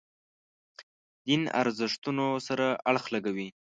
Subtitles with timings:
[1.27, 3.49] دین ارزښتونو سره اړخ لګوي.